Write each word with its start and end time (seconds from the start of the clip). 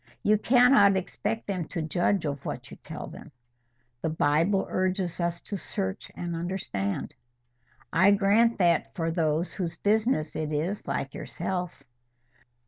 "You 0.23 0.39
cannot 0.39 0.97
expect 0.97 1.45
them 1.45 1.65
to 1.67 1.83
judge 1.83 2.25
of 2.25 2.43
what 2.43 2.71
you 2.71 2.77
tell 2.77 3.05
them." 3.05 3.31
"The 4.01 4.09
Bible 4.09 4.65
urges 4.67 5.19
upon 5.19 5.27
us 5.27 5.41
to 5.41 5.57
search 5.57 6.09
and 6.15 6.35
understand." 6.35 7.13
"I 7.93 8.09
grant 8.09 8.57
that 8.57 8.95
for 8.95 9.11
those 9.11 9.53
whose 9.53 9.75
business 9.77 10.35
it 10.35 10.51
is, 10.51 10.87
like 10.87 11.13
yourself." 11.13 11.83